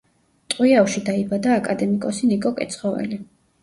[0.53, 3.27] ტყვიავში დაიბადა აკადემიკოსი ნიკო კეცხოველი.